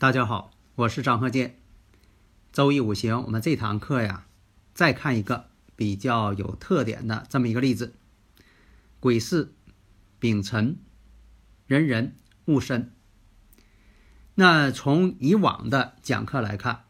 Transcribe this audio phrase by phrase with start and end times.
[0.00, 1.60] 大家好，我是张鹤剑。
[2.52, 4.28] 周易五行，我们这堂课呀，
[4.72, 7.96] 再看一个比较有特点的这么一个例子：
[9.00, 9.52] 癸巳、
[10.20, 10.78] 丙辰、
[11.66, 12.94] 壬壬、戊申。
[14.36, 16.84] 那从以往的讲课来看，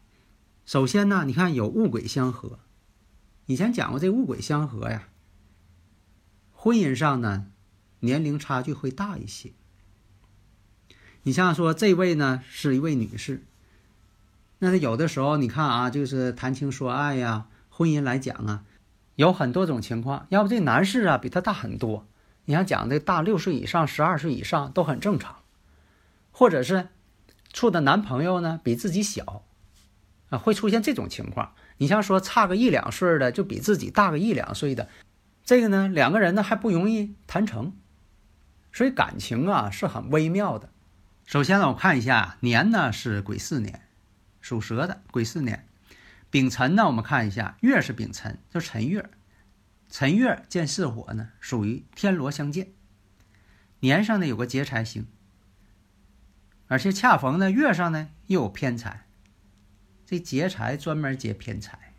[0.63, 2.59] 首先呢，你看有戊癸相合。
[3.47, 5.09] 以前讲过这戊癸相合呀，
[6.51, 7.47] 婚姻上呢，
[8.01, 9.53] 年龄差距会大一些。
[11.23, 13.43] 你像说这位呢是一位女士，
[14.59, 18.63] 那有的时候你看啊，就是谈情说爱呀，婚姻来讲啊，
[19.15, 20.25] 有很多种情况。
[20.29, 22.07] 要不这男士啊比她大很多，
[22.45, 25.35] 你像讲的大六岁以上、十二岁以上都很正常，
[26.31, 26.87] 或者是
[27.51, 29.43] 处的男朋友呢比自己小，
[30.29, 31.53] 啊会出现这种情况。
[31.77, 34.87] 你像说差个一两岁的就比自己大个一两岁的，
[35.43, 37.73] 这个呢两个人呢还不容易谈成，
[38.71, 40.69] 所以感情啊是很微妙的。
[41.29, 43.83] 首先呢，我看一下年呢是癸巳年，
[44.41, 45.67] 属蛇的癸巳年。
[46.31, 49.11] 丙辰呢，我们看一下月是丙辰，就辰月。
[49.91, 52.69] 辰月见巳火呢，属于天罗相见。
[53.81, 55.05] 年上呢有个劫财星，
[56.67, 59.05] 而且恰逢呢月上呢又有偏财。
[60.07, 61.93] 这劫财专门劫偏财，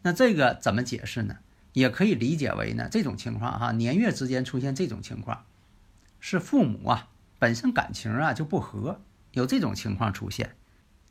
[0.00, 1.36] 那这个怎么解释呢？
[1.74, 5.44] 也可以理解为呢这种情况哈，年月之间出现这种情况，
[6.18, 7.10] 是父母啊。
[7.44, 10.56] 本身感情啊就不和，有这种情况出现。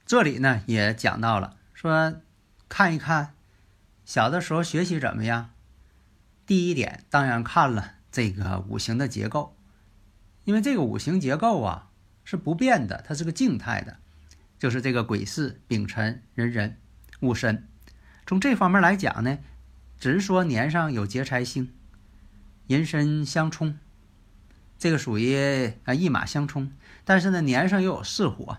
[0.04, 2.22] 这里呢也讲到了，说
[2.68, 3.36] 看一看
[4.04, 5.52] 小的时候学习怎么样。
[6.48, 9.56] 第一点当然看了这个五行的结构，
[10.44, 11.92] 因为这个五行结构啊
[12.24, 13.98] 是不变的，它是个静态的，
[14.58, 16.78] 就是这个癸巳、丙辰、壬壬、
[17.20, 17.68] 戊申。
[18.26, 19.38] 从这方面来讲呢，
[20.00, 21.72] 只是说年上有劫财星，
[22.66, 23.78] 寅申相冲。
[24.84, 26.70] 这个属于啊一马相冲，
[27.06, 28.58] 但是呢年上又有巳火，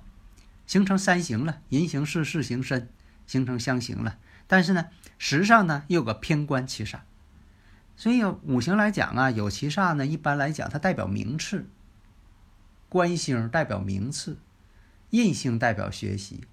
[0.67, 2.89] 形成三刑了，寅行巳巳行申，
[3.27, 4.17] 形成相刑了。
[4.47, 4.87] 但是呢
[5.19, 7.01] 时上呢又有个偏官七煞，
[7.95, 11.67] 所以五行来讲啊，有七煞呢，一般来讲它代表名次，
[12.89, 14.39] 官星代表名次，
[15.11, 16.45] 印星代表学习。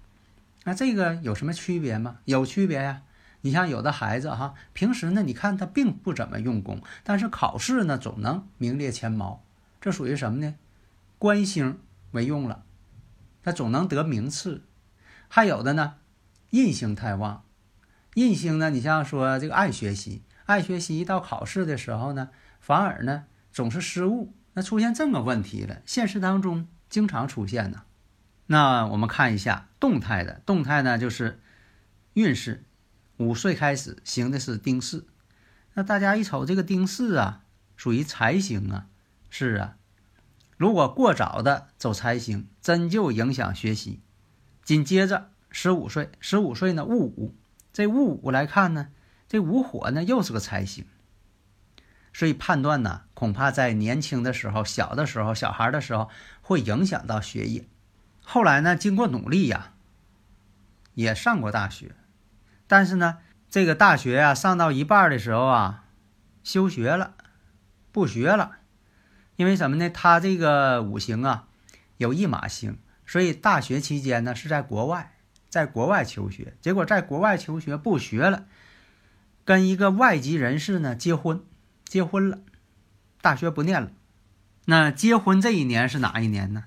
[0.64, 2.18] 那这个有什么区别吗？
[2.26, 3.00] 有区别呀。
[3.40, 9.42] 你像有的孩子哈，平时呢你看他并不怎么用功，但是考试呢总能名列前茅。
[9.82, 10.54] 这属于什么呢？
[11.18, 11.80] 官星
[12.12, 12.64] 为用了，
[13.42, 14.62] 他总能得名次。
[15.28, 15.94] 还有的呢，
[16.50, 17.44] 印星太旺，
[18.14, 24.32] 印星呢，你像说这个爱学习，爱学习，到考试的时候呢，反而呢总是失误。
[24.52, 27.82] 那出现这么问题了，现实当中经常出现呢。
[28.46, 31.40] 那我们看一下动态的，动态呢就是
[32.12, 32.64] 运势，
[33.16, 35.08] 五岁开始行的是丁巳。
[35.74, 37.44] 那大家一瞅这个丁巳啊，
[37.74, 38.86] 属于财星啊。
[39.34, 39.76] 是啊，
[40.58, 44.02] 如果过早的走财星，真就影响学习。
[44.62, 47.34] 紧接着十五岁，十五岁呢戊午，
[47.72, 48.88] 这戊午来看呢，
[49.26, 50.84] 这午火呢又是个财星，
[52.12, 56.10] 所以判断呢，恐怕在年轻的时候、小的时候、小孩的时候
[56.42, 57.66] 会影响到学业。
[58.22, 59.72] 后来呢，经过努力呀，
[60.92, 61.94] 也上过大学，
[62.66, 63.16] 但是呢，
[63.48, 65.86] 这个大学呀上到一半的时候啊，
[66.44, 67.14] 休学了，
[67.90, 68.58] 不学了。
[69.42, 69.90] 因为什么呢？
[69.90, 71.48] 他这个五行啊，
[71.96, 75.16] 有一马星，所以大学期间呢是在国外，
[75.48, 76.54] 在国外求学。
[76.60, 78.46] 结果在国外求学不学了，
[79.44, 81.42] 跟一个外籍人士呢结婚，
[81.84, 82.38] 结婚了，
[83.20, 83.90] 大学不念了。
[84.66, 86.66] 那结婚这一年是哪一年呢？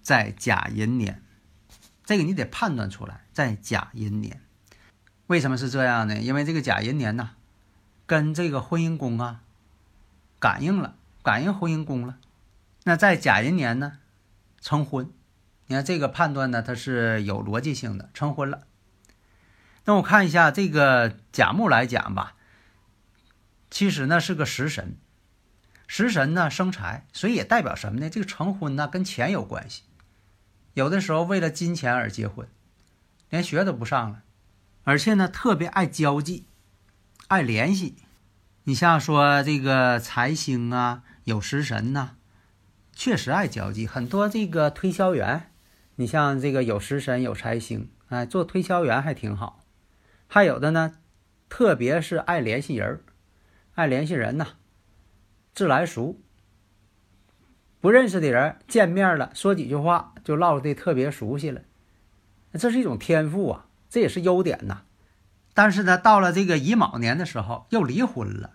[0.00, 1.24] 在甲寅年，
[2.04, 4.40] 这个你得判断出来，在甲寅年。
[5.26, 6.20] 为什么是这样呢？
[6.20, 7.30] 因为这个甲寅年呢，
[8.06, 9.40] 跟这个婚姻宫啊
[10.38, 10.94] 感应了。
[11.26, 12.18] 感应婚姻宫了，
[12.84, 13.98] 那在甲寅年呢，
[14.60, 15.10] 成婚。
[15.66, 18.62] 你看这个判断呢，它是有逻辑性的，成婚了。
[19.86, 22.36] 那我看一下这个甲木来讲吧，
[23.72, 24.96] 其实呢是个食神，
[25.88, 28.08] 食神呢生财，所以也代表什么呢？
[28.08, 29.82] 这个成婚呢跟钱有关系。
[30.74, 32.46] 有的时候为了金钱而结婚，
[33.30, 34.22] 连学都不上了，
[34.84, 36.46] 而且呢特别爱交际，
[37.26, 37.96] 爱联系。
[38.62, 42.10] 你像说这个财星啊，有食神呐，
[42.92, 43.84] 确实爱交际。
[43.84, 45.50] 很多这个推销员，
[45.96, 49.64] 你像这个有食神有财星，哎，做推销员还挺好。
[50.28, 50.98] 还有的呢，
[51.48, 53.02] 特别是爱联系人
[53.74, 54.50] 爱联系人呐，
[55.52, 56.20] 自来熟。
[57.80, 61.62] 不认识的人见面了，说几句话就唠的特别熟悉了，
[62.52, 64.82] 这是一种天赋啊，这也是优点呐。
[65.54, 68.52] 但是呢，到了这个乙卯年的时候，又离婚了。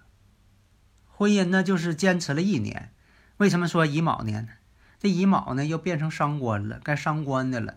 [1.21, 2.89] 婚姻呢，就是坚持了一年。
[3.37, 4.53] 为什么说乙卯年呢？
[4.97, 7.75] 这乙卯呢，又变成伤官了，该伤官的了。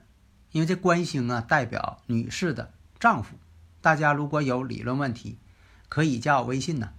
[0.53, 3.37] 因为这官星啊，代表女士的丈夫。
[3.83, 5.37] 大家如果有理论问题，
[5.91, 6.95] 可以加我微信呢，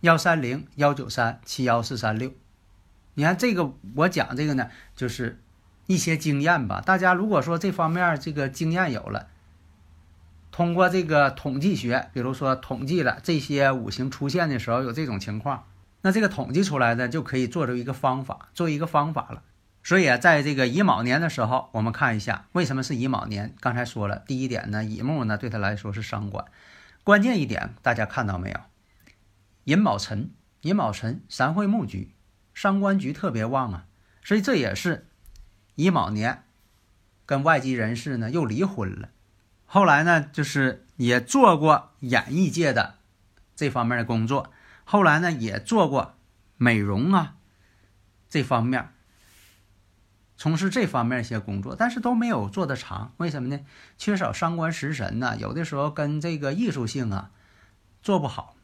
[0.00, 2.30] 幺三零幺九三七幺四三六。
[3.14, 5.42] 你看这个，我讲这个呢，就是
[5.86, 6.82] 一些经验吧。
[6.82, 9.28] 大家如果说这方面这个经验有了。
[10.50, 15.64] 通过这个统计学，比如说统计了这些五行出现的时候有这种情况，
[16.06, 19.42] 那这个统计出来的就可以做出一个方法，做一个方法了。
[19.82, 23.56] 所以啊，在这个乙卯年的时候，我们看一下为什么是乙卯年。
[23.58, 26.44] 刚才说了，第一点呢，乙木呢对他来说是伤官，
[27.02, 28.60] 关键一点大家看到没有？
[29.64, 30.30] 寅卯辰，
[30.60, 32.14] 寅卯辰三会木局，
[32.54, 33.86] 伤官局特别旺啊，
[34.22, 35.08] 所以这也是
[35.74, 36.44] 乙卯年
[37.24, 39.08] 跟外籍人士呢又离婚了。
[39.64, 42.94] 后来呢，就是也做过演艺界的
[43.56, 44.52] 这方面的工作。
[44.88, 46.14] 后来呢，也做过
[46.56, 47.34] 美容啊
[48.30, 48.88] 这方面，
[50.36, 53.12] 从事这方面一些工作，但是都没有做得长。
[53.16, 53.60] 为什么呢？
[53.98, 55.36] 缺少伤官食神呢？
[55.36, 57.32] 有的时候跟这个艺术性啊
[58.00, 58.54] 做不好。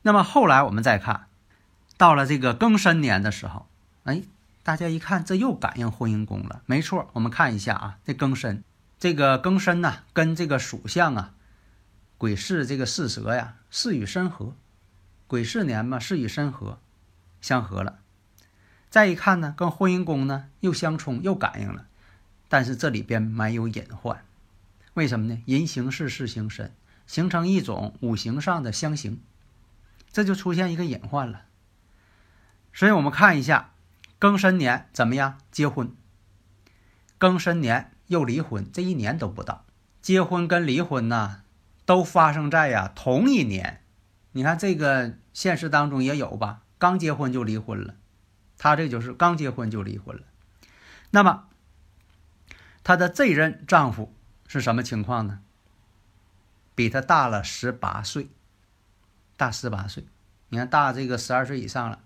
[0.00, 1.26] 那么后来我们再看，
[1.98, 3.66] 到了这个庚申年的时候，
[4.04, 4.22] 哎，
[4.62, 6.62] 大家一看，这又感应婚姻宫了。
[6.64, 8.64] 没错，我们看一下啊，这庚申。
[8.98, 11.34] 这个庚申呢，跟这个属相啊，
[12.16, 14.54] 癸巳这个巳蛇呀，巳与申合，
[15.34, 16.78] 癸巳年嘛，巳与申合，
[17.40, 17.98] 相合了。
[18.88, 21.88] 再一看呢，跟婚姻宫呢又相冲，又感应了。
[22.48, 24.24] 但是这里边没有隐患，
[24.92, 25.42] 为什么呢？
[25.44, 26.72] 人行事，事行身，
[27.08, 29.20] 形成一种五行上的相刑，
[30.12, 31.46] 这就出现一个隐患了。
[32.72, 33.72] 所以我们看一下
[34.20, 35.92] 庚申年怎么样结婚？
[37.18, 37.90] 庚申年。
[38.08, 39.64] 又离婚，这一年都不到，
[40.02, 41.40] 结婚跟离婚呢，
[41.86, 43.80] 都发生在呀同一年。
[44.32, 46.62] 你看这个现实当中也有吧？
[46.78, 47.96] 刚结婚就离婚了，
[48.56, 50.22] 他这就是刚结婚就离婚了。
[51.10, 51.48] 那么，
[52.82, 54.14] 他的这任丈夫
[54.46, 55.40] 是什么情况呢？
[56.74, 58.28] 比他大了十八岁，
[59.36, 60.06] 大十八岁。
[60.48, 62.00] 你看大这个十二岁以上了，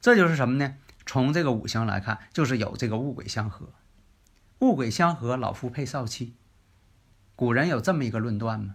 [0.00, 0.76] 这就是什么呢？
[1.06, 3.68] 从这个五行来看，就是有这个戊癸相合。
[4.58, 6.34] 戊癸相合，老夫配少妻。
[7.36, 8.74] 古人有这么一个论断吗？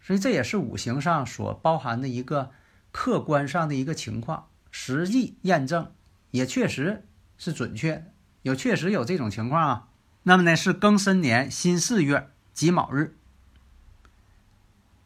[0.00, 2.50] 所以这也是五行上所包含的一个
[2.92, 5.92] 客观上的一个情况，实际验证
[6.30, 8.12] 也确实是准确，
[8.42, 9.88] 有确实有这种情况啊。
[10.22, 13.16] 那么呢，是庚申年辛巳月己卯日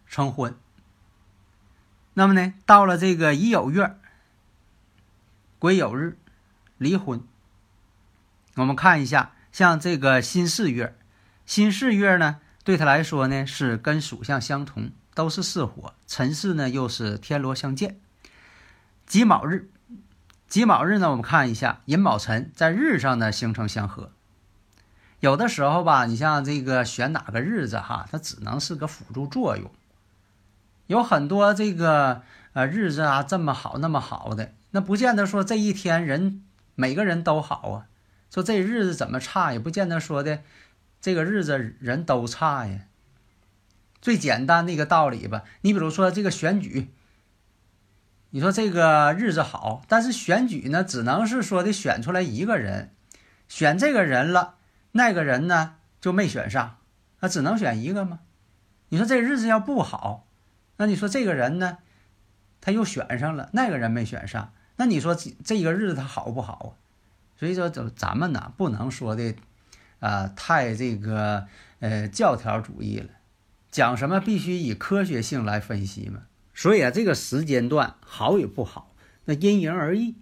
[0.07, 0.55] 成婚。
[2.13, 3.97] 那么呢，到了这个乙酉月
[5.59, 6.19] 癸酉日
[6.77, 7.23] 离婚。
[8.57, 9.33] 我们看一下。
[9.53, 10.95] 像这个辛巳月，
[11.47, 17.99] 辛巳月呢，对他来说呢是跟属相相同，都是巳火，辰巳呢又是天罗相见。
[19.07, 19.71] 己卯日，
[20.47, 24.13] 己卯日呢，我们看一下寅卯辰在日上呢形成相合。
[25.21, 29.71] 有的时候吧，你像这个选哪个日子哈，它只能是个辅助作用。
[30.87, 32.21] 有很多这个
[32.53, 36.45] 呃日子啊这么好那么好的，那不见得说这一天人
[36.75, 37.87] 每个人都好啊。
[38.31, 40.43] 说这日子怎么差也不见得说的，
[41.01, 42.81] 这个日子人都差呀。
[44.01, 46.93] 最简单的一个道理吧，你比如说这个选举，
[48.31, 52.93] 你说这个日子好，但是选举呢，只能是说的选出来一个人，
[53.49, 54.57] 选这个人了，
[54.93, 56.79] 那个人呢就没选上，
[57.21, 58.21] 那只能选一个吗？
[58.89, 60.27] 你说这日子要不好，
[60.77, 61.79] 那你说这个人呢，
[62.61, 66.77] 他又选上了，那个人没选上，那你说这这个日子他好不好？
[67.39, 69.35] 所以说，咱咱们呢不能说的，
[70.01, 71.47] 啊，太这个
[71.81, 73.11] 呃教条主义了，
[73.77, 76.23] 讲什么必须以科学性来分析嘛。
[76.55, 78.95] 所以啊，这个时间段好与不好，
[79.27, 80.15] 那因人而异。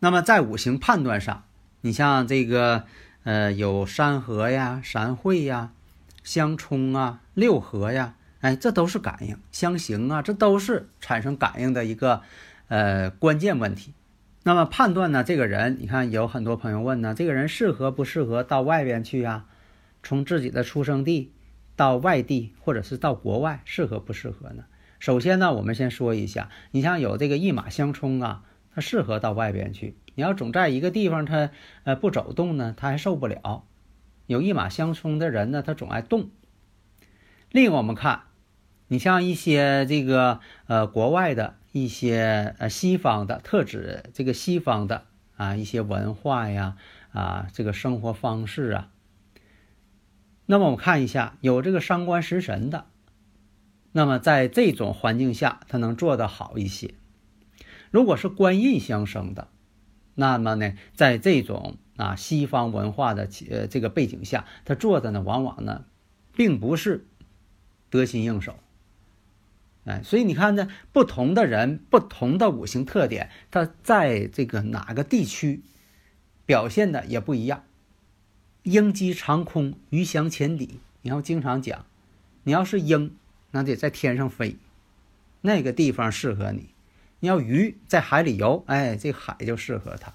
[0.00, 1.44] 那么在五行判断上，
[1.82, 2.82] 你像这个
[3.22, 5.70] 呃有三合呀、三会呀、
[6.24, 12.22] 相冲啊、六合呀，哎，这都是感应相刑啊，这都是产生感应的一个
[12.66, 13.94] 呃关键问题。
[14.42, 15.22] 那么判断呢？
[15.22, 19.44] 这个人，你看有很多朋友问呢，这个人适合不适合到外边去呀？
[20.02, 21.30] 从自己的出生地
[21.76, 24.64] 到外地或者是到国外适合不适合呢？
[24.98, 29.94] 首先呢，我们先说一下，你像有这个一马相冲啊，它适合到外边去。
[30.14, 31.50] 你要总在一个地方，他
[31.84, 33.64] 呃不走动呢，他还受不了。
[34.26, 36.30] 有一马相冲的人呢，他总爱动。
[37.50, 38.22] 另一个，我们看，
[38.88, 45.04] 你像一些这个呃国外的一些呃西方的，特指这个西方的
[45.36, 46.76] 啊一些文化呀
[47.12, 48.88] 啊这个生活方式啊。
[50.46, 52.86] 那么我们看一下，有这个伤官食神的，
[53.92, 56.94] 那么在这种环境下，他能做得好一些。
[57.90, 59.48] 如果是官印相生的。
[60.18, 65.84] 那么呢，在这种啊西方文化的呃这个背景下，他做的呢往往呢，
[66.34, 67.06] 并不是
[67.90, 68.58] 得心应手，
[69.84, 75.62] 哎，所以你看呢，不同的人，不同的五行特点，他在这个哪个地区
[76.46, 77.64] 表现的也不一样。
[78.66, 80.80] 鹰击长空，鱼翔浅底。
[81.02, 81.86] 你要经常讲，
[82.42, 83.16] 你要是鹰，
[83.52, 84.56] 那得在天上飞，
[85.42, 86.70] 那个地方适合你。
[87.20, 90.12] 你要鱼在海里游，哎，这海就适合它。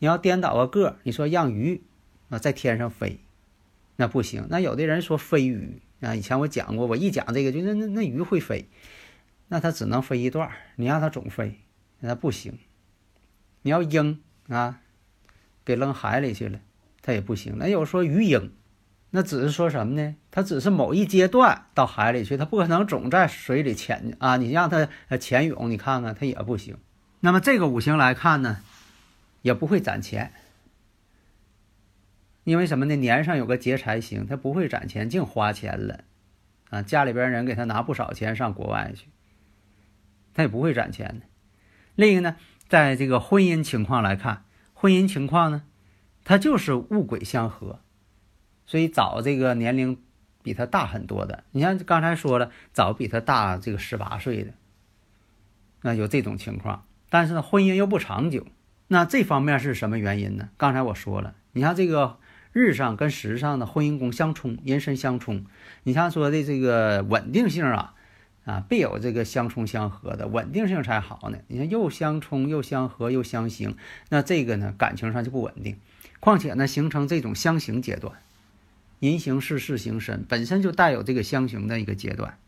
[0.00, 1.82] 你要颠倒个个，你说让鱼
[2.30, 3.20] 啊在天上飞，
[3.94, 4.48] 那不行。
[4.50, 8.68] 那有的人说飞鱼啊，以前我讲过，我一讲这个就那那那鱼会飞，
[9.46, 11.60] 那它只能飞一段你让它总飞，
[12.00, 12.58] 那不行。
[13.62, 14.80] 你要鹰啊，
[15.64, 16.58] 给扔海里去了，
[17.04, 17.54] 它也不行。
[17.58, 18.50] 那有说鱼鹰。
[19.16, 20.16] 那只是说什么呢？
[20.32, 24.36] 它只是某一阶段到海里去，它不可能总在水里潜啊！
[24.38, 26.76] 你让它潜泳，你看看它也不行。
[27.20, 28.58] 那么这个五行来看呢，
[29.42, 30.32] 也不会攒钱，
[32.42, 32.96] 因为什么呢？
[32.96, 36.02] 年上有个劫财星，它不会攒钱，净花钱了
[36.70, 36.82] 啊！
[36.82, 39.06] 家里边人给他拿不少钱上国外去，
[40.34, 41.26] 他也不会攒钱的。
[41.94, 42.34] 另一个呢，
[42.66, 45.62] 在这个婚姻情况来看，婚姻情况呢，
[46.24, 47.78] 他就是物鬼相合。
[48.66, 49.98] 所以找这个年龄
[50.42, 54.52] 比他大很多的，你像刚才说了，找比他大这个十八岁的，
[55.82, 56.86] 那有这种情况。
[57.10, 58.46] 但是呢，婚姻又不长久，
[58.88, 60.48] 那这方面是什么原因呢？
[60.56, 62.18] 刚才我说了，你像这个
[62.52, 65.44] 日上跟时上的婚姻宫相冲，人身相冲。
[65.82, 67.94] 你像说的这个稳定性啊，
[68.46, 71.38] 啊，必有这个相冲相合的稳定性才好呢。
[71.48, 73.76] 你看又相冲又相合又相刑，
[74.08, 75.78] 那这个呢感情上就不稳定。
[76.20, 78.14] 况且呢，形成这种相刑阶段。
[79.00, 82.38] 人行事，事行身，本身就带有这个相刑的一个阶段。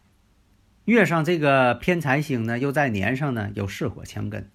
[0.86, 4.48] 月上这个偏财星呢，又在年上呢有巳火强根，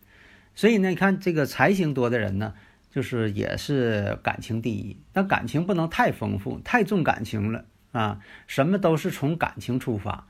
[0.56, 2.54] 所以呢，你看这个财星多的人呢，
[2.90, 4.98] 就是也是感情第一。
[5.12, 10.28] 但感情不能太丰富，太重感情了啊，什么都是从感情出发，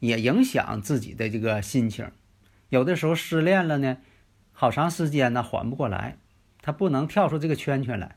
[0.00, 2.10] 也影响自己的这个心情。
[2.70, 3.98] 有的时候失恋了呢，
[4.52, 6.16] 好长时间呢缓不过来，
[6.64, 8.16] 他不能跳出这个圈圈来。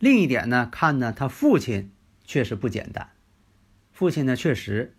[0.00, 1.92] 另一点呢，看呢他父亲。
[2.24, 3.10] 确实不简单，
[3.90, 4.94] 父亲呢确实，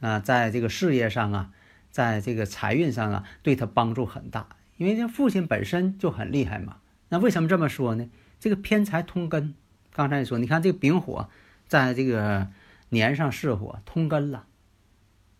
[0.00, 1.50] 啊，在这个事业上啊，
[1.90, 4.50] 在这个财运上啊，对他帮助很大。
[4.76, 6.76] 因为这父亲本身就很厉害嘛。
[7.08, 8.08] 那为什么这么说呢？
[8.38, 9.54] 这个偏财通根，
[9.94, 11.28] 刚才说，你看这个丙火
[11.66, 12.48] 在这个
[12.90, 14.44] 年上巳火通根了，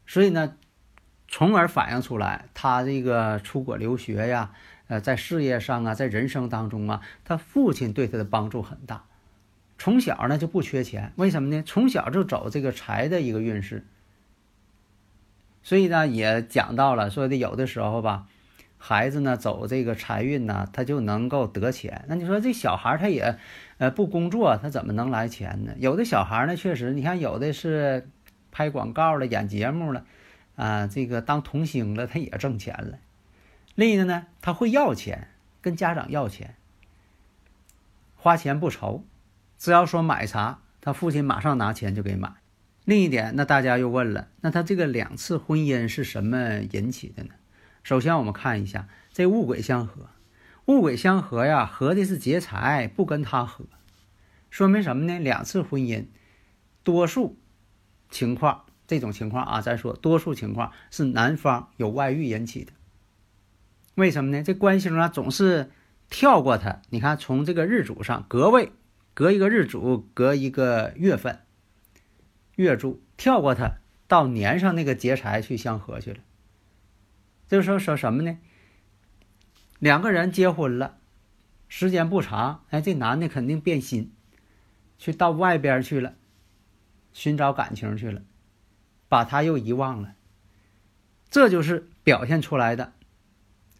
[0.07, 0.57] 所以呢，
[1.29, 4.53] 从而反映出来他这个出国留学呀，
[4.89, 9.05] 呃，在事业上啊，在人生当中啊，他父亲对他的帮助很大。
[9.79, 11.63] 从小呢就不缺钱，为什么呢？
[11.67, 13.85] 从小就走这个财的一个运势，
[15.63, 18.27] 所以呢也讲到了，说的有的时候吧，
[18.79, 22.05] 孩子呢走这个财运呢，他就能够得钱。
[22.09, 23.39] 那你说这小孩他也，
[23.77, 25.75] 呃不工作，他怎么能来钱呢？
[25.79, 28.09] 有的小孩呢，确实，你看有的是
[28.51, 30.07] 拍广告了、演节目了，
[30.55, 32.99] 啊，这个当童星了，他也挣钱了。
[33.77, 35.29] 另一个呢，他会要钱，
[35.61, 36.57] 跟家长要钱，
[38.15, 39.05] 花钱不愁。
[39.59, 42.33] 只要说买茶，他父亲马上拿钱就给买。
[42.87, 47.35] 另一点，那大家又问了，那他这个两次婚姻是什么引起的呢？
[47.83, 50.09] 首先，我们看一下这物鬼相合，
[50.65, 53.67] 物鬼相合呀，合的是劫财，不跟他合，
[54.49, 55.19] 说明什么呢？
[55.19, 56.07] 两次婚姻，
[56.83, 57.37] 多数
[58.11, 62.73] 情况，这种情况啊，咱说多数情况是男方有外遇引起的。
[63.97, 64.43] 为什么呢？
[64.43, 65.71] 这官星啊总是
[66.09, 68.73] 跳过他，你看从这个日主上隔位。
[69.15, 71.41] 隔一个日主，隔一个月份，
[72.57, 76.19] 月柱跳过它，到年上那个劫财去相合去了。
[77.49, 78.37] 就是说说什么呢？
[79.79, 80.99] 两个人结婚了，
[81.67, 84.13] 时间不长，哎，这男的肯定变心，
[84.99, 86.13] 去到外边去了，
[87.15, 88.21] 寻找感情去了，
[89.09, 90.13] 把他又遗忘了。
[91.31, 92.93] 这就是表现出来的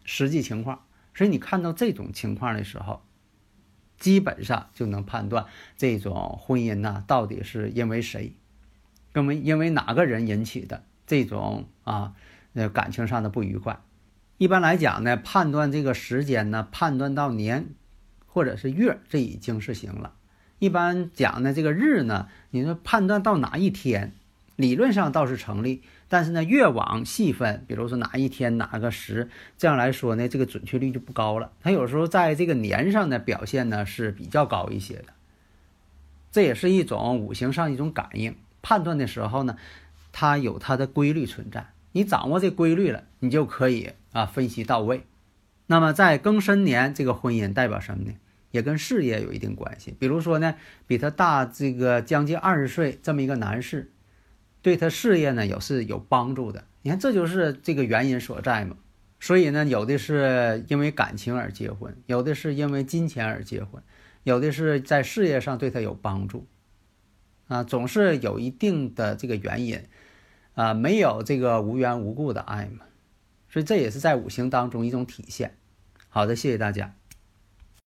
[0.07, 0.85] 实际情况。
[1.13, 3.03] 所以你看到这种情况的时候。
[3.99, 8.35] 基本上就能判断这种婚姻呐，到底是因为谁。
[9.15, 12.13] 因为因为哪个人引起的这种啊，
[12.53, 13.79] 呃感情上的不愉快。
[14.37, 17.69] 一般来讲呢，判断这个时间呢，判断到年
[18.27, 20.13] 或者是月，这已经是行了。
[20.59, 24.13] 一般讲呢，这个日呢，你说判断到哪一天，
[24.55, 31.51] 理论上倒是成立，但是呢，越往细分，比如说哪一天哪个时，这样来说呢，这个准确率就不高了。
[31.61, 35.07] 它有时候在这个年上的表现呢是比较高一些的，
[36.31, 38.35] 这也是一种五行上一种感应。
[38.61, 39.57] 判断的时候呢，
[40.11, 41.67] 它有它的规律存在。
[41.91, 45.03] 你掌握这规律了，你就可以啊分析到位。
[45.65, 48.13] 那么在庚申年，这个婚姻代表什么呢？
[48.51, 49.93] 也跟事业有一定关系。
[49.99, 50.55] 比如说呢，
[50.87, 53.91] 比他大这个将近二十岁这么一个男士，
[54.67, 56.65] 对他事业呢有是有帮助的。
[56.81, 58.75] 你看，这就是这个原因所在嘛。
[59.17, 63.81] 所以呢，有的是因为感情而结婚，有的是因为金钱而结婚，
[64.23, 66.45] 有的是在事业上对他有帮助，
[67.47, 69.79] 啊，总是有一定的这个原因。
[70.55, 72.83] 啊，没有这个无缘无故的爱嘛，
[73.47, 75.55] 所以这也是在五行当中一种体现。
[76.09, 76.93] 好的，谢谢大家。